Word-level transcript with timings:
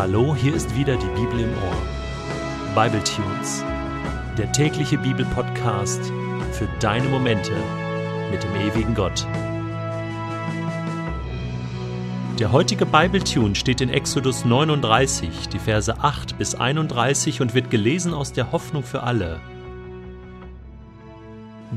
Hallo, 0.00 0.34
hier 0.34 0.54
ist 0.54 0.74
wieder 0.74 0.96
die 0.96 1.20
Bibel 1.20 1.40
im 1.40 1.52
Ohr. 1.52 2.74
Bible 2.74 3.04
Tunes, 3.04 3.62
der 4.38 4.50
tägliche 4.50 4.96
Bibelpodcast 4.96 6.10
für 6.52 6.66
deine 6.78 7.06
Momente 7.06 7.52
mit 8.30 8.42
dem 8.42 8.54
ewigen 8.56 8.94
Gott. 8.94 9.26
Der 12.38 12.50
heutige 12.50 12.86
Bible 12.86 13.22
Tune 13.22 13.54
steht 13.54 13.82
in 13.82 13.90
Exodus 13.90 14.46
39, 14.46 15.50
die 15.50 15.58
Verse 15.58 15.94
8 15.94 16.38
bis 16.38 16.54
31 16.54 17.42
und 17.42 17.52
wird 17.52 17.68
gelesen 17.70 18.14
aus 18.14 18.32
der 18.32 18.52
Hoffnung 18.52 18.82
für 18.82 19.02
alle. 19.02 19.38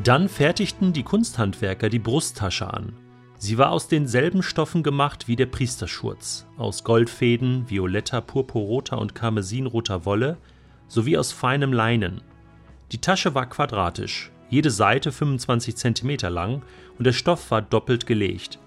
Dann 0.01 0.29
fertigten 0.29 0.93
die 0.93 1.03
Kunsthandwerker 1.03 1.89
die 1.89 1.99
Brusttasche 1.99 2.73
an 2.73 2.93
Sie 3.43 3.57
war 3.57 3.71
aus 3.71 3.89
denselben 3.89 4.41
Stoffen 4.41 4.83
gemacht 4.83 5.27
wie 5.27 5.35
der 5.35 5.47
Priesterschurz, 5.47 6.47
aus 6.55 6.85
Goldfäden, 6.85 7.69
violetter, 7.69 8.21
purpurroter 8.21 8.97
und 8.97 9.15
karmesinroter 9.15 10.05
Wolle 10.05 10.37
sowie 10.87 11.17
aus 11.17 11.33
feinem 11.33 11.73
Leinen. 11.73 12.21
Die 12.93 12.99
Tasche 12.99 13.35
war 13.35 13.49
quadratisch, 13.49 14.31
jede 14.49 14.71
Seite 14.71 15.11
25 15.11 15.75
cm 15.75 16.19
lang 16.29 16.61
und 16.97 17.05
der 17.05 17.11
Stoff 17.11 17.51
war 17.51 17.61
doppelt 17.61 18.05
gelegt. 18.05 18.59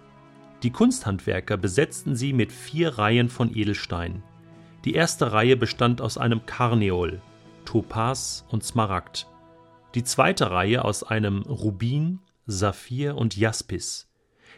Die 0.63 0.73
Kunsthandwerker 0.73 1.57
besetzten 1.57 2.15
sie 2.15 2.35
mit 2.35 2.53
vier 2.53 2.99
Reihen 2.99 3.31
von 3.31 3.57
Edelsteinen. 3.57 4.23
Die 4.85 4.93
erste 4.93 5.33
Reihe 5.33 5.57
bestand 5.57 6.03
aus 6.03 6.19
einem 6.19 6.45
Karneol, 6.45 7.23
Topaz 7.65 8.45
und 8.51 8.63
Smaragd. 8.63 9.27
Die 9.95 10.05
zweite 10.05 10.51
Reihe 10.51 10.85
aus 10.85 11.03
einem 11.03 11.45
Rubin, 11.45 12.19
Saphir 12.45 13.17
und 13.17 13.39
Jaspis 13.39 14.06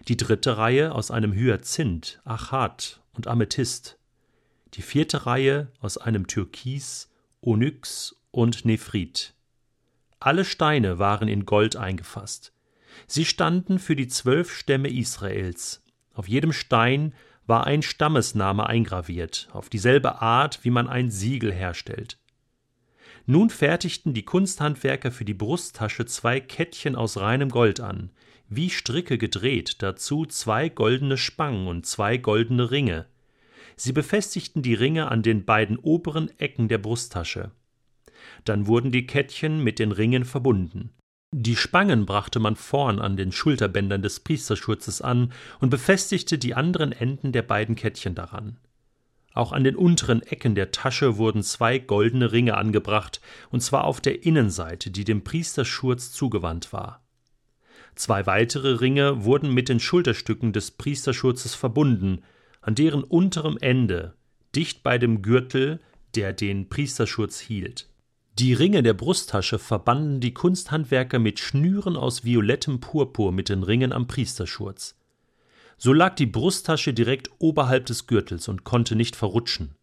die 0.08 0.16
dritte 0.16 0.56
Reihe 0.56 0.94
aus 0.94 1.10
einem 1.10 1.32
Hyazinth, 1.34 2.20
Achat 2.24 3.00
und 3.12 3.26
Amethyst, 3.26 3.98
die 4.74 4.82
vierte 4.82 5.26
Reihe 5.26 5.70
aus 5.80 5.98
einem 5.98 6.26
Türkis, 6.26 7.10
Onyx 7.42 8.16
und 8.30 8.64
Nephrit. 8.64 9.34
Alle 10.18 10.44
Steine 10.44 10.98
waren 10.98 11.28
in 11.28 11.44
Gold 11.44 11.76
eingefasst. 11.76 12.52
Sie 13.06 13.24
standen 13.24 13.78
für 13.78 13.94
die 13.94 14.08
zwölf 14.08 14.50
Stämme 14.52 14.88
Israels. 14.88 15.82
Auf 16.14 16.26
jedem 16.26 16.52
Stein 16.52 17.14
war 17.46 17.66
ein 17.66 17.82
Stammesname 17.82 18.66
eingraviert, 18.66 19.48
auf 19.52 19.68
dieselbe 19.68 20.20
Art, 20.20 20.64
wie 20.64 20.70
man 20.70 20.88
ein 20.88 21.10
Siegel 21.10 21.52
herstellt. 21.52 22.18
Nun 23.26 23.50
fertigten 23.50 24.14
die 24.14 24.24
Kunsthandwerker 24.24 25.12
für 25.12 25.24
die 25.24 25.34
Brusttasche 25.34 26.06
zwei 26.06 26.40
Kettchen 26.40 26.96
aus 26.96 27.18
reinem 27.18 27.50
Gold 27.50 27.78
an, 27.78 28.10
wie 28.48 28.70
Stricke 28.70 29.18
gedreht, 29.18 29.82
dazu 29.82 30.24
zwei 30.24 30.68
goldene 30.68 31.16
Spangen 31.16 31.66
und 31.66 31.86
zwei 31.86 32.16
goldene 32.16 32.70
Ringe. 32.70 33.06
Sie 33.76 33.92
befestigten 33.92 34.62
die 34.62 34.74
Ringe 34.74 35.10
an 35.10 35.22
den 35.22 35.44
beiden 35.44 35.78
oberen 35.78 36.30
Ecken 36.38 36.68
der 36.68 36.78
Brusttasche. 36.78 37.52
Dann 38.44 38.66
wurden 38.66 38.90
die 38.90 39.06
Kettchen 39.06 39.62
mit 39.62 39.78
den 39.78 39.92
Ringen 39.92 40.24
verbunden. 40.24 40.90
Die 41.30 41.56
Spangen 41.56 42.06
brachte 42.06 42.40
man 42.40 42.56
vorn 42.56 43.00
an 43.00 43.16
den 43.16 43.32
Schulterbändern 43.32 44.00
des 44.00 44.20
Priesterschurzes 44.20 45.02
an 45.02 45.32
und 45.60 45.68
befestigte 45.68 46.38
die 46.38 46.54
anderen 46.54 46.92
Enden 46.92 47.32
der 47.32 47.42
beiden 47.42 47.76
Kettchen 47.76 48.14
daran. 48.14 48.56
Auch 49.34 49.52
an 49.52 49.62
den 49.62 49.76
unteren 49.76 50.22
Ecken 50.22 50.54
der 50.54 50.72
Tasche 50.72 51.18
wurden 51.18 51.42
zwei 51.42 51.78
goldene 51.78 52.32
Ringe 52.32 52.56
angebracht, 52.56 53.20
und 53.50 53.60
zwar 53.60 53.84
auf 53.84 54.00
der 54.00 54.24
Innenseite, 54.24 54.90
die 54.90 55.04
dem 55.04 55.22
Priesterschurz 55.22 56.12
zugewandt 56.12 56.72
war. 56.72 57.04
Zwei 57.94 58.26
weitere 58.26 58.72
Ringe 58.80 59.24
wurden 59.24 59.52
mit 59.52 59.68
den 59.68 59.80
Schulterstücken 59.80 60.52
des 60.52 60.70
Priesterschurzes 60.72 61.54
verbunden, 61.54 62.22
an 62.60 62.74
deren 62.74 63.02
unterem 63.02 63.58
Ende, 63.60 64.14
dicht 64.54 64.82
bei 64.82 64.98
dem 64.98 65.22
Gürtel, 65.22 65.80
der 66.14 66.32
den 66.32 66.68
Priesterschurz 66.68 67.40
hielt. 67.40 67.88
Die 68.38 68.54
Ringe 68.54 68.84
der 68.84 68.94
Brusttasche 68.94 69.58
verbanden 69.58 70.20
die 70.20 70.32
Kunsthandwerker 70.32 71.18
mit 71.18 71.40
Schnüren 71.40 71.96
aus 71.96 72.24
violettem 72.24 72.78
Purpur 72.78 73.32
mit 73.32 73.48
den 73.48 73.64
Ringen 73.64 73.92
am 73.92 74.06
Priesterschurz. 74.06 74.96
So 75.76 75.92
lag 75.92 76.14
die 76.14 76.26
Brusttasche 76.26 76.94
direkt 76.94 77.30
oberhalb 77.38 77.86
des 77.86 78.06
Gürtels 78.06 78.48
und 78.48 78.64
konnte 78.64 78.94
nicht 78.94 79.16
verrutschen. 79.16 79.74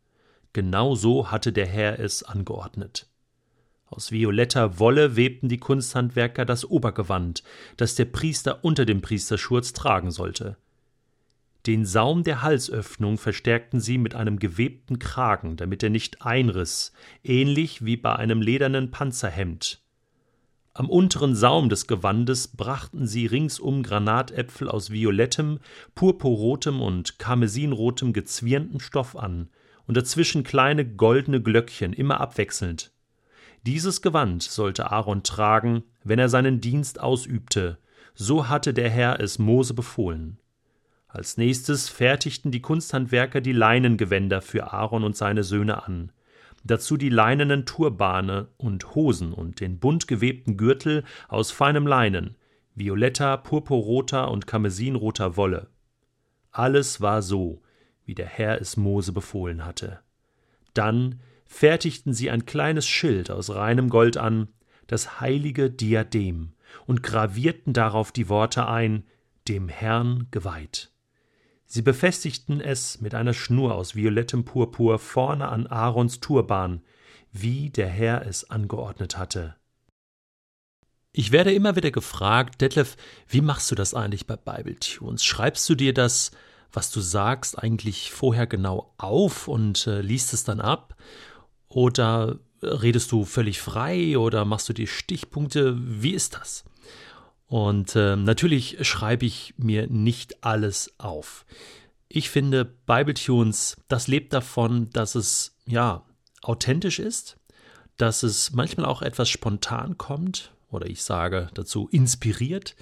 Genau 0.53 0.95
so 0.95 1.31
hatte 1.31 1.51
der 1.51 1.65
Herr 1.65 1.99
es 1.99 2.23
angeordnet. 2.23 3.07
Aus 3.87 4.11
violetter 4.11 4.79
Wolle 4.79 5.15
webten 5.15 5.47
die 5.47 5.59
Kunsthandwerker 5.59 6.43
das 6.43 6.65
Obergewand, 6.65 7.43
das 7.77 7.95
der 7.95 8.05
Priester 8.05 8.63
unter 8.63 8.85
dem 8.85 9.01
Priesterschurz 9.01 9.73
tragen 9.73 10.11
sollte. 10.11 10.57
Den 11.65 11.85
Saum 11.85 12.23
der 12.23 12.41
Halsöffnung 12.41 13.17
verstärkten 13.17 13.79
sie 13.79 13.97
mit 13.97 14.13
einem 14.13 14.37
gewebten 14.37 14.99
Kragen, 14.99 15.55
damit 15.55 15.81
er 15.81 15.89
nicht 15.89 16.21
einriss, 16.21 16.93
ähnlich 17.23 17.85
wie 17.85 17.97
bei 17.97 18.15
einem 18.15 18.41
ledernen 18.41 18.91
Panzerhemd. 18.91 19.81
Am 20.73 20.89
unteren 20.89 21.35
Saum 21.35 21.69
des 21.69 21.87
Gewandes 21.87 22.49
brachten 22.49 23.07
sie 23.07 23.27
ringsum 23.27 23.81
Granatäpfel 23.81 24.67
aus 24.67 24.91
violettem, 24.91 25.59
purpurrotem 25.95 26.81
und 26.81 27.17
karmesinrotem 27.17 28.13
gezwirnten 28.13 28.79
Stoff 28.79 29.15
an 29.15 29.49
und 29.87 29.95
dazwischen 29.95 30.43
kleine 30.43 30.85
goldene 30.85 31.41
Glöckchen 31.41 31.93
immer 31.93 32.19
abwechselnd. 32.19 32.91
Dieses 33.65 34.03
Gewand 34.03 34.43
sollte 34.43 34.91
Aaron 34.91 35.23
tragen, 35.23 35.83
wenn 36.03 36.19
er 36.19 36.29
seinen 36.29 36.61
Dienst 36.61 36.99
ausübte, 36.99 37.79
so 38.13 38.47
hatte 38.47 38.75
der 38.75 38.91
Herr 38.91 39.19
es 39.19 39.39
Mose 39.39 39.73
befohlen. 39.73 40.37
Als 41.07 41.37
nächstes 41.37 41.89
fertigten 41.89 42.51
die 42.51 42.61
Kunsthandwerker 42.61 43.41
die 43.41 43.53
Leinengewänder 43.53 44.43
für 44.43 44.71
Aaron 44.71 45.03
und 45.03 45.17
seine 45.17 45.43
Söhne 45.43 45.83
an, 45.83 46.11
dazu 46.63 46.95
die 46.95 47.09
leinenen 47.09 47.65
Turbane 47.65 48.49
und 48.57 48.93
Hosen 48.93 49.33
und 49.33 49.59
den 49.59 49.79
bunt 49.79 50.07
gewebten 50.07 50.57
Gürtel 50.57 51.03
aus 51.27 51.49
feinem 51.49 51.87
Leinen, 51.87 52.35
violetter, 52.75 53.37
purpurroter 53.37 54.29
und 54.29 54.45
karmesinroter 54.45 55.37
Wolle. 55.37 55.69
Alles 56.51 57.01
war 57.01 57.23
so, 57.23 57.63
wie 58.03 58.13
der 58.13 58.27
Herr 58.27 58.61
es 58.61 58.77
Mose 58.77 59.11
befohlen 59.11 59.65
hatte. 59.65 60.01
Dann 60.75 61.19
fertigten 61.45 62.13
sie 62.13 62.29
ein 62.29 62.45
kleines 62.45 62.87
Schild 62.87 63.31
aus 63.31 63.49
reinem 63.49 63.89
Gold 63.89 64.17
an, 64.17 64.49
das 64.87 65.19
heilige 65.19 65.69
Diadem, 65.69 66.53
und 66.85 67.03
gravierten 67.03 67.73
darauf 67.73 68.11
die 68.11 68.29
Worte 68.29 68.67
ein 68.67 69.05
dem 69.47 69.69
Herrn 69.69 70.27
geweiht. 70.31 70.91
Sie 71.65 71.81
befestigten 71.81 72.61
es 72.61 73.01
mit 73.01 73.15
einer 73.15 73.33
Schnur 73.33 73.75
aus 73.75 73.95
violettem 73.95 74.45
Purpur 74.45 74.99
vorne 74.99 75.47
an 75.47 75.67
Aarons 75.67 76.19
Turban, 76.19 76.81
wie 77.31 77.69
der 77.69 77.87
Herr 77.87 78.25
es 78.25 78.49
angeordnet 78.49 79.17
hatte. 79.17 79.55
Ich 81.11 81.31
werde 81.31 81.53
immer 81.53 81.75
wieder 81.75 81.91
gefragt, 81.91 82.61
Detlef, 82.61 82.97
wie 83.27 83.41
machst 83.41 83.71
du 83.71 83.75
das 83.75 83.93
eigentlich 83.93 84.27
bei 84.27 84.35
Bible 84.35 84.77
Tunes? 84.79 85.23
Schreibst 85.23 85.67
du 85.69 85.75
dir 85.75 85.93
das, 85.93 86.31
was 86.71 86.91
du 86.91 86.99
sagst, 86.99 87.57
eigentlich 87.57 88.11
vorher 88.11 88.47
genau 88.47 88.93
auf 88.97 89.47
und 89.47 89.87
äh, 89.87 90.01
liest 90.01 90.33
es 90.33 90.43
dann 90.43 90.59
ab? 90.59 90.95
Oder 91.67 92.39
redest 92.61 93.11
du 93.11 93.25
völlig 93.25 93.61
frei 93.61 94.17
oder 94.17 94.45
machst 94.45 94.69
du 94.69 94.73
die 94.73 94.87
Stichpunkte? 94.87 95.75
Wie 95.77 96.11
ist 96.11 96.35
das? 96.35 96.63
Und 97.47 97.95
äh, 97.95 98.15
natürlich 98.15 98.77
schreibe 98.87 99.25
ich 99.25 99.53
mir 99.57 99.87
nicht 99.87 100.43
alles 100.43 100.93
auf. 100.97 101.45
Ich 102.07 102.29
finde, 102.29 102.65
Bibletunes, 102.65 103.77
das 103.87 104.07
lebt 104.07 104.33
davon, 104.33 104.89
dass 104.91 105.15
es 105.15 105.55
ja 105.65 106.05
authentisch 106.41 106.99
ist, 106.99 107.37
dass 107.97 108.23
es 108.23 108.51
manchmal 108.53 108.85
auch 108.85 109.01
etwas 109.01 109.29
spontan 109.29 109.97
kommt 109.97 110.53
oder 110.69 110.87
ich 110.87 111.03
sage 111.03 111.49
dazu 111.53 111.87
inspiriert. 111.91 112.75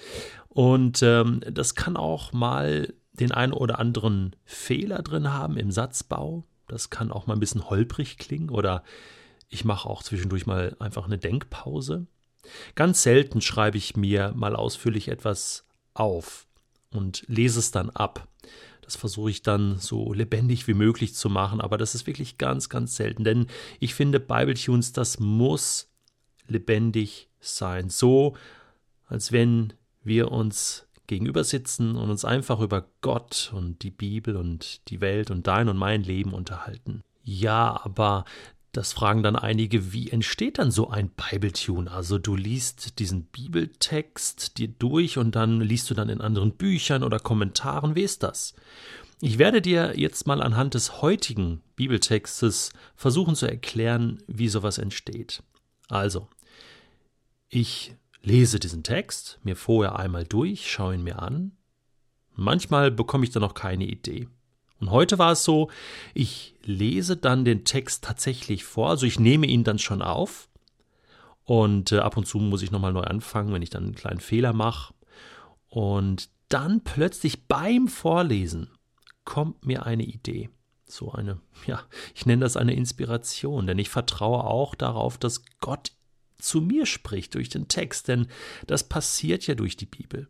Und 0.50 1.02
ähm, 1.04 1.42
das 1.52 1.76
kann 1.76 1.98
auch 1.98 2.34
mal 2.34 2.94
den 3.14 3.32
einen 3.32 3.54
oder 3.54 3.80
anderen 3.80 4.36
Fehler 4.46 5.02
drin 5.02 5.32
haben 5.32 5.58
im 5.58 5.72
Satzbau. 5.72 6.46
Das 6.74 6.90
kann 6.90 7.12
auch 7.12 7.28
mal 7.28 7.36
ein 7.36 7.40
bisschen 7.40 7.70
holprig 7.70 8.18
klingen 8.18 8.50
oder 8.50 8.84
ich 9.48 9.64
mache 9.64 9.88
auch 9.88 10.02
zwischendurch 10.02 10.48
mal 10.48 10.76
einfach 10.80 11.06
eine 11.06 11.20
Denkpause. 11.20 12.08
Ganz 12.74 13.04
selten 13.04 13.42
schreibe 13.42 13.78
ich 13.78 13.96
mir 13.96 14.34
mal 14.36 14.56
ausführlich 14.56 15.08
etwas 15.08 15.68
auf 15.94 16.48
und 16.90 17.26
lese 17.28 17.60
es 17.60 17.70
dann 17.70 17.92
ab. 17.92 18.28
Das 18.82 18.96
versuche 18.96 19.30
ich 19.30 19.44
dann 19.44 19.78
so 19.78 20.14
lebendig 20.14 20.68
wie 20.68 20.74
möglich 20.74 21.14
zu 21.14 21.30
machen, 21.30 21.62
aber 21.62 21.78
das 21.78 21.94
ist 21.94 22.08
wirklich 22.08 22.40
ganz, 22.40 22.70
ganz 22.70 22.96
selten, 22.96 23.24
denn 23.24 23.46
ich 23.80 23.94
finde 23.94 24.20
Bibletunes, 24.20 24.94
das 24.94 25.20
muss 25.20 25.92
lebendig 26.48 27.30
sein, 27.40 27.90
so 27.90 28.36
als 29.06 29.32
wenn 29.32 29.74
wir 30.04 30.32
uns 30.32 30.88
gegenüber 31.08 31.44
sitzen 31.44 31.96
und 31.96 32.10
uns 32.10 32.26
einfach 32.26 32.60
über 32.60 32.88
Gott 33.02 33.52
und 33.54 33.84
die 33.84 33.92
Bibel 33.92 34.36
und 34.36 34.88
die 34.90 35.02
Welt 35.02 35.32
und 35.32 35.48
dein 35.48 35.70
und 35.70 35.78
mein 35.78 36.04
Leben 36.04 36.34
unterhalten. 36.34 37.02
Ja, 37.24 37.82
aber 37.84 38.26
das 38.74 38.92
fragen 38.92 39.22
dann 39.22 39.36
einige, 39.36 39.94
wie 39.94 40.10
entsteht 40.10 40.58
dann 40.58 40.72
so 40.72 40.90
ein 40.90 41.10
Bibletune? 41.10 41.92
Also 41.92 42.18
du 42.18 42.36
liest 42.36 42.98
diesen 43.00 43.26
Bibeltext 43.26 44.58
dir 44.58 44.68
durch 44.68 45.18
und 45.18 45.36
dann 45.36 45.62
liest 45.62 45.90
du 45.90 45.94
dann 45.94 46.10
in 46.10 46.22
anderen 46.22 46.54
Büchern 46.54 47.04
oder 47.04 47.20
Kommentaren. 47.20 47.96
Wie 47.96 48.02
ist 48.02 48.24
das? 48.24 48.56
Ich 49.22 49.38
werde 49.38 49.62
dir 49.62 49.94
jetzt 49.96 50.26
mal 50.26 50.42
anhand 50.42 50.74
des 50.74 51.02
heutigen 51.02 51.62
Bibeltextes 51.76 52.74
versuchen 52.96 53.36
zu 53.36 53.46
erklären, 53.46 54.22
wie 54.28 54.50
sowas 54.50 54.80
entsteht. 54.80 55.44
Also, 55.88 56.28
ich 57.48 57.96
lese 58.24 58.60
diesen 58.60 58.84
Text 58.84 59.40
mir 59.44 59.56
vorher 59.56 60.00
einmal 60.00 60.24
durch, 60.26 60.72
schaue 60.72 60.96
ihn 60.96 61.04
mir 61.04 61.22
an. 61.22 61.52
Manchmal 62.36 62.90
bekomme 62.90 63.26
ich 63.26 63.32
dann 63.32 63.42
noch 63.42 63.54
keine 63.54 63.86
Idee. 63.86 64.28
Und 64.80 64.90
heute 64.90 65.20
war 65.20 65.34
es 65.34 65.44
so, 65.44 65.70
ich 66.14 66.56
lese 66.64 67.16
dann 67.16 67.46
den 67.46 67.64
Text 67.64 68.04
tatsächlich 68.04 68.64
vor, 68.64 68.90
also 68.90 69.06
ich 69.06 69.20
nehme 69.20 69.46
ihn 69.46 69.64
dann 69.64 69.80
schon 69.80 70.02
auf 70.02 70.50
und 71.46 71.92
äh, 71.92 72.00
ab 72.00 72.18
und 72.18 72.26
zu 72.26 72.40
muss 72.40 72.62
ich 72.62 72.72
nochmal 72.72 72.94
neu 72.94 73.04
anfangen, 73.04 73.54
wenn 73.54 73.62
ich 73.62 73.70
dann 73.70 73.84
einen 73.84 73.96
kleinen 73.96 74.20
Fehler 74.20 74.54
mache. 74.54 74.94
Und 75.68 76.30
dann 76.50 76.82
plötzlich 76.82 77.48
beim 77.48 77.88
Vorlesen 77.88 78.70
kommt 79.26 79.66
mir 79.66 79.86
eine 79.86 80.04
Idee. 80.04 80.50
So 80.86 81.12
eine, 81.12 81.40
ja, 81.66 81.82
ich 82.16 82.26
nenne 82.26 82.44
das 82.44 82.58
eine 82.58 82.74
Inspiration, 82.74 83.68
denn 83.68 83.80
ich 83.80 83.90
vertraue 83.90 84.44
auch 84.44 84.76
darauf, 84.76 85.18
dass 85.18 85.44
Gott 85.60 85.92
zu 86.44 86.62
mir 86.62 86.86
spricht 86.86 87.36
durch 87.36 87.50
den 87.50 87.68
Text, 87.68 88.08
denn 88.08 88.28
das 88.68 88.88
passiert 88.88 89.48
ja 89.48 89.56
durch 89.56 89.78
die 89.78 89.86
Bibel. 89.86 90.28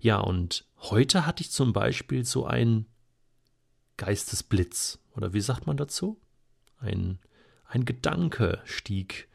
Ja, 0.00 0.18
und 0.18 0.64
heute 0.78 1.26
hatte 1.26 1.42
ich 1.42 1.50
zum 1.50 1.72
Beispiel 1.72 2.24
so 2.24 2.46
ein 2.46 2.86
Geistesblitz, 3.96 4.98
oder 5.14 5.32
wie 5.32 5.40
sagt 5.40 5.66
man 5.66 5.76
dazu? 5.76 6.20
Ein, 6.78 7.18
ein 7.66 7.84
Gedanke 7.84 8.60
stieg 8.64 9.28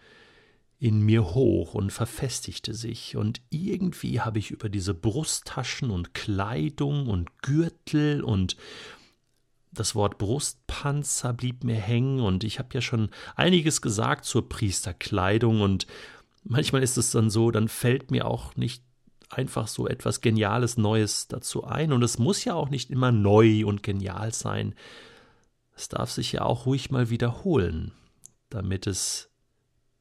in 0.79 1.01
mir 1.01 1.33
hoch 1.33 1.73
und 1.73 1.91
verfestigte 1.91 2.73
sich, 2.73 3.15
und 3.15 3.41
irgendwie 3.49 4.21
habe 4.21 4.39
ich 4.39 4.51
über 4.51 4.69
diese 4.69 4.93
Brusttaschen 4.93 5.89
und 5.89 6.13
Kleidung 6.13 7.07
und 7.07 7.41
Gürtel 7.41 8.23
und 8.23 8.57
das 9.79 9.95
Wort 9.95 10.17
Brustpanzer 10.17 11.33
blieb 11.33 11.63
mir 11.63 11.75
hängen, 11.75 12.19
und 12.19 12.43
ich 12.43 12.59
habe 12.59 12.69
ja 12.73 12.81
schon 12.81 13.09
einiges 13.35 13.81
gesagt 13.81 14.25
zur 14.25 14.49
Priesterkleidung, 14.49 15.61
und 15.61 15.87
manchmal 16.43 16.83
ist 16.83 16.97
es 16.97 17.11
dann 17.11 17.29
so, 17.29 17.51
dann 17.51 17.67
fällt 17.67 18.11
mir 18.11 18.25
auch 18.25 18.55
nicht 18.55 18.83
einfach 19.29 19.67
so 19.67 19.87
etwas 19.87 20.21
Geniales 20.21 20.77
Neues 20.77 21.27
dazu 21.27 21.63
ein, 21.63 21.93
und 21.93 22.03
es 22.03 22.17
muss 22.17 22.43
ja 22.43 22.53
auch 22.53 22.69
nicht 22.69 22.89
immer 22.89 23.11
neu 23.11 23.65
und 23.65 23.83
genial 23.83 24.33
sein. 24.33 24.75
Es 25.75 25.89
darf 25.89 26.11
sich 26.11 26.31
ja 26.31 26.41
auch 26.41 26.65
ruhig 26.65 26.89
mal 26.89 27.09
wiederholen, 27.09 27.91
damit 28.49 28.87
es 28.87 29.29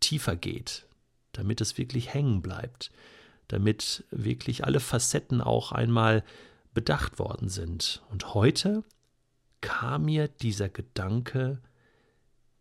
tiefer 0.00 0.37
geht, 0.37 0.87
damit 1.32 1.61
es 1.61 1.76
wirklich 1.76 2.14
hängen 2.14 2.40
bleibt, 2.40 2.90
damit 3.49 4.05
wirklich 4.11 4.64
alle 4.64 4.81
Facetten 4.81 5.40
auch 5.40 5.72
einmal 5.72 6.25
bedacht 6.72 7.19
worden 7.19 7.49
sind. 7.49 8.02
Und 8.11 8.34
heute 8.34 8.84
kam 9.67 10.05
mir 10.05 10.29
dieser 10.29 10.69
Gedanke 10.69 11.61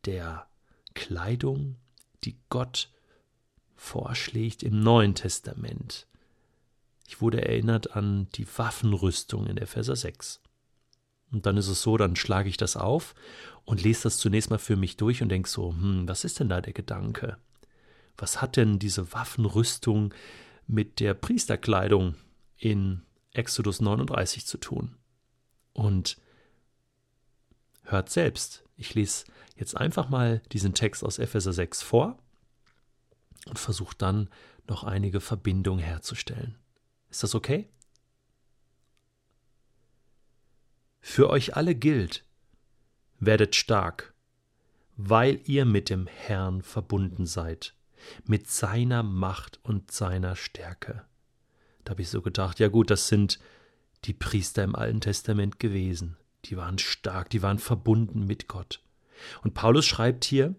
der 0.05 0.47
Kleidung, 0.95 1.75
die 2.23 2.35
Gott 2.49 2.91
vorschlägt 3.75 4.63
im 4.63 4.79
Neuen 4.79 5.13
Testament. 5.13 6.07
Ich 7.07 7.21
wurde 7.21 7.47
erinnert 7.47 7.95
an 7.95 8.27
die 8.33 8.47
Waffenrüstung 8.57 9.45
in 9.45 9.57
Epheser 9.57 9.95
6. 9.95 10.41
Und 11.31 11.45
dann 11.45 11.57
ist 11.57 11.67
es 11.67 11.83
so, 11.83 11.95
dann 11.95 12.15
schlage 12.15 12.49
ich 12.49 12.57
das 12.57 12.75
auf 12.75 13.13
und 13.65 13.83
lese 13.83 14.03
das 14.03 14.17
zunächst 14.17 14.49
mal 14.49 14.57
für 14.57 14.75
mich 14.75 14.97
durch 14.97 15.21
und 15.21 15.29
denke 15.29 15.47
so, 15.47 15.73
hm, 15.73 16.07
was 16.07 16.23
ist 16.23 16.39
denn 16.39 16.49
da 16.49 16.59
der 16.59 16.73
Gedanke? 16.73 17.37
Was 18.17 18.41
hat 18.41 18.57
denn 18.57 18.79
diese 18.79 19.13
Waffenrüstung 19.13 20.11
mit 20.65 20.99
der 20.99 21.13
Priesterkleidung 21.13 22.15
in 22.57 23.03
Exodus 23.29 23.79
39 23.79 24.47
zu 24.47 24.57
tun? 24.57 24.95
Und 25.73 26.17
hört 27.85 28.09
selbst, 28.09 28.63
ich 28.77 28.93
lese 28.93 29.25
jetzt 29.55 29.77
einfach 29.77 30.09
mal 30.09 30.41
diesen 30.51 30.73
Text 30.73 31.03
aus 31.03 31.19
Epheser 31.19 31.53
6 31.53 31.81
vor 31.81 32.17
und 33.47 33.59
versuche 33.59 33.95
dann 33.97 34.29
noch 34.67 34.83
einige 34.83 35.21
Verbindungen 35.21 35.83
herzustellen. 35.83 36.57
Ist 37.09 37.23
das 37.23 37.35
okay? 37.35 37.69
Für 40.99 41.29
euch 41.29 41.55
alle 41.55 41.75
gilt, 41.75 42.25
werdet 43.19 43.55
stark, 43.55 44.13
weil 44.97 45.39
ihr 45.45 45.65
mit 45.65 45.89
dem 45.89 46.07
Herrn 46.07 46.61
verbunden 46.61 47.25
seid, 47.25 47.75
mit 48.25 48.49
seiner 48.49 49.03
Macht 49.03 49.59
und 49.63 49.91
seiner 49.91 50.35
Stärke. 50.35 51.05
Da 51.83 51.91
habe 51.91 52.01
ich 52.01 52.09
so 52.09 52.21
gedacht, 52.21 52.59
ja 52.59 52.67
gut, 52.67 52.89
das 52.89 53.07
sind 53.07 53.39
die 54.05 54.13
Priester 54.13 54.63
im 54.63 54.75
Alten 54.75 55.01
Testament 55.01 55.59
gewesen. 55.59 56.17
Die 56.45 56.57
waren 56.57 56.77
stark, 56.77 57.29
die 57.29 57.41
waren 57.41 57.59
verbunden 57.59 58.25
mit 58.25 58.47
Gott. 58.47 58.81
Und 59.43 59.53
Paulus 59.53 59.85
schreibt 59.85 60.25
hier, 60.25 60.55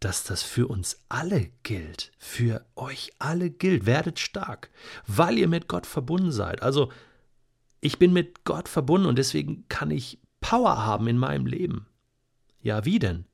dass 0.00 0.24
das 0.24 0.42
für 0.42 0.68
uns 0.68 1.00
alle 1.08 1.50
gilt, 1.62 2.12
für 2.18 2.64
euch 2.76 3.12
alle 3.18 3.50
gilt. 3.50 3.86
Werdet 3.86 4.18
stark, 4.18 4.70
weil 5.06 5.38
ihr 5.38 5.48
mit 5.48 5.68
Gott 5.68 5.86
verbunden 5.86 6.30
seid. 6.30 6.62
Also, 6.62 6.92
ich 7.80 7.98
bin 7.98 8.12
mit 8.12 8.44
Gott 8.44 8.68
verbunden 8.68 9.06
und 9.06 9.18
deswegen 9.18 9.66
kann 9.68 9.90
ich 9.90 10.18
Power 10.40 10.84
haben 10.84 11.08
in 11.08 11.18
meinem 11.18 11.46
Leben. 11.46 11.86
Ja, 12.60 12.84
wie 12.84 12.98
denn? 12.98 13.24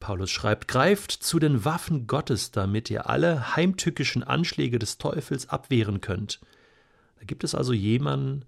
Paulus 0.00 0.30
schreibt, 0.30 0.68
greift 0.68 1.12
zu 1.12 1.38
den 1.38 1.64
Waffen 1.64 2.06
Gottes, 2.06 2.50
damit 2.50 2.88
ihr 2.90 3.08
alle 3.08 3.56
heimtückischen 3.56 4.22
Anschläge 4.22 4.78
des 4.78 4.98
Teufels 4.98 5.48
abwehren 5.48 6.00
könnt. 6.00 6.40
Da 7.18 7.24
gibt 7.24 7.42
es 7.42 7.54
also 7.54 7.72
jemanden, 7.72 8.44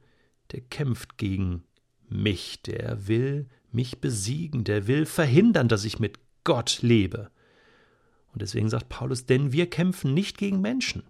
der 0.53 0.61
kämpft 0.61 1.19
gegen 1.19 1.65
mich, 2.09 2.63
der 2.63 3.07
will 3.07 3.49
mich 3.73 4.01
besiegen, 4.01 4.65
der 4.65 4.87
will 4.87 5.07
verhindern, 5.07 5.69
dass 5.69 5.85
ich 5.85 5.99
mit 5.99 6.19
Gott 6.45 6.83
lebe. 6.83 7.31
Und 8.33 8.43
deswegen 8.43 8.69
sagt 8.69 8.89
Paulus, 8.89 9.27
denn 9.27 9.53
wir 9.53 9.69
kämpfen 9.69 10.15
nicht 10.15 10.39
gegen 10.39 10.61
Menschen, 10.61 11.05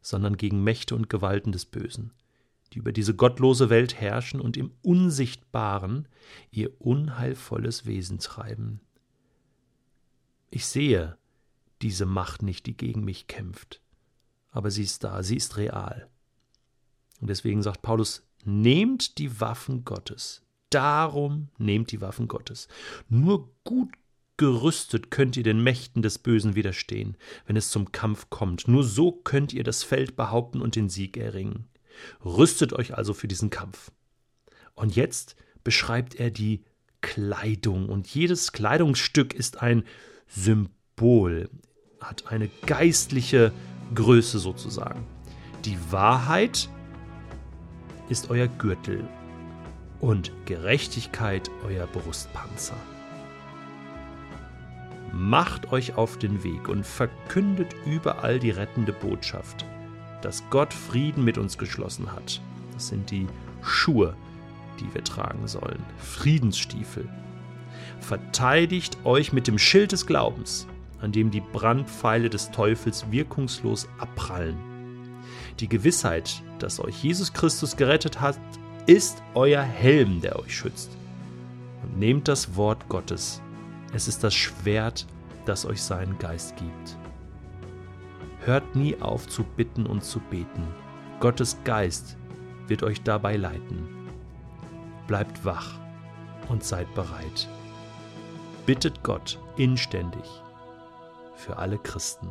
sondern 0.00 0.36
gegen 0.36 0.62
Mächte 0.62 0.94
und 0.94 1.08
Gewalten 1.08 1.52
des 1.52 1.66
Bösen, 1.66 2.12
die 2.72 2.78
über 2.78 2.92
diese 2.92 3.14
gottlose 3.14 3.70
Welt 3.70 4.00
herrschen 4.00 4.40
und 4.40 4.56
im 4.56 4.72
Unsichtbaren 4.82 6.08
ihr 6.50 6.80
unheilvolles 6.80 7.86
Wesen 7.86 8.18
treiben. 8.18 8.80
Ich 10.50 10.66
sehe 10.66 11.16
diese 11.82 12.06
Macht 12.06 12.42
nicht, 12.42 12.66
die 12.66 12.76
gegen 12.76 13.04
mich 13.04 13.26
kämpft, 13.26 13.80
aber 14.50 14.70
sie 14.70 14.82
ist 14.82 15.04
da, 15.04 15.22
sie 15.22 15.36
ist 15.36 15.56
real. 15.56 16.08
Und 17.20 17.28
deswegen 17.28 17.62
sagt 17.62 17.82
Paulus, 17.82 18.26
nehmt 18.44 19.18
die 19.18 19.40
Waffen 19.40 19.84
Gottes. 19.84 20.42
Darum 20.70 21.48
nehmt 21.58 21.90
die 21.92 22.00
Waffen 22.00 22.28
Gottes. 22.28 22.68
Nur 23.08 23.50
gut 23.64 23.90
gerüstet 24.36 25.10
könnt 25.10 25.36
ihr 25.36 25.42
den 25.42 25.62
Mächten 25.62 26.00
des 26.00 26.18
Bösen 26.18 26.54
widerstehen, 26.54 27.16
wenn 27.44 27.56
es 27.56 27.70
zum 27.70 27.92
Kampf 27.92 28.30
kommt. 28.30 28.68
Nur 28.68 28.84
so 28.84 29.12
könnt 29.12 29.52
ihr 29.52 29.64
das 29.64 29.82
Feld 29.82 30.16
behaupten 30.16 30.62
und 30.62 30.76
den 30.76 30.88
Sieg 30.88 31.18
erringen. 31.18 31.66
Rüstet 32.24 32.72
euch 32.72 32.96
also 32.96 33.12
für 33.12 33.28
diesen 33.28 33.50
Kampf. 33.50 33.90
Und 34.74 34.96
jetzt 34.96 35.36
beschreibt 35.62 36.14
er 36.14 36.30
die 36.30 36.64
Kleidung, 37.02 37.88
und 37.88 38.08
jedes 38.08 38.52
Kleidungsstück 38.52 39.34
ist 39.34 39.60
ein 39.60 39.84
Symbol, 40.26 41.50
hat 42.00 42.28
eine 42.28 42.48
geistliche 42.66 43.52
Größe 43.94 44.38
sozusagen. 44.38 45.06
Die 45.64 45.76
Wahrheit 45.90 46.70
ist 48.10 48.28
euer 48.28 48.48
Gürtel 48.48 49.04
und 50.00 50.32
Gerechtigkeit 50.44 51.50
euer 51.66 51.86
Brustpanzer. 51.86 52.76
Macht 55.12 55.72
euch 55.72 55.96
auf 55.96 56.18
den 56.18 56.42
Weg 56.44 56.68
und 56.68 56.84
verkündet 56.84 57.74
überall 57.86 58.38
die 58.38 58.50
rettende 58.50 58.92
Botschaft, 58.92 59.64
dass 60.22 60.42
Gott 60.50 60.74
Frieden 60.74 61.24
mit 61.24 61.38
uns 61.38 61.56
geschlossen 61.56 62.12
hat. 62.12 62.40
Das 62.74 62.88
sind 62.88 63.10
die 63.10 63.26
Schuhe, 63.62 64.14
die 64.80 64.92
wir 64.92 65.04
tragen 65.04 65.46
sollen, 65.46 65.82
Friedensstiefel. 65.98 67.08
Verteidigt 68.00 68.98
euch 69.04 69.32
mit 69.32 69.46
dem 69.46 69.58
Schild 69.58 69.92
des 69.92 70.06
Glaubens, 70.06 70.66
an 71.00 71.12
dem 71.12 71.30
die 71.30 71.42
Brandpfeile 71.52 72.30
des 72.30 72.50
Teufels 72.50 73.10
wirkungslos 73.10 73.88
abprallen. 73.98 74.69
Die 75.60 75.68
Gewissheit, 75.68 76.42
dass 76.58 76.80
euch 76.80 77.02
Jesus 77.02 77.32
Christus 77.32 77.76
gerettet 77.76 78.20
hat, 78.20 78.38
ist 78.86 79.22
euer 79.34 79.62
Helm, 79.62 80.20
der 80.20 80.38
euch 80.38 80.56
schützt. 80.56 80.90
Und 81.82 81.98
nehmt 81.98 82.28
das 82.28 82.56
Wort 82.56 82.88
Gottes 82.88 83.40
es 83.92 84.06
ist 84.06 84.22
das 84.22 84.34
Schwert, 84.34 85.06
das 85.46 85.66
euch 85.66 85.82
seinen 85.82 86.18
Geist 86.18 86.56
gibt. 86.56 86.96
Hört 88.44 88.76
nie 88.76 88.96
auf 89.00 89.28
zu 89.28 89.42
bitten 89.42 89.86
und 89.86 90.04
zu 90.04 90.20
beten. 90.20 90.66
Gottes 91.18 91.56
Geist 91.64 92.16
wird 92.68 92.82
euch 92.82 93.02
dabei 93.02 93.36
leiten. 93.36 94.08
Bleibt 95.06 95.44
wach 95.44 95.78
und 96.48 96.62
seid 96.62 96.92
bereit. 96.94 97.48
Bittet 98.64 99.02
Gott 99.02 99.38
inständig 99.56 100.24
für 101.34 101.56
alle 101.56 101.78
Christen. 101.78 102.28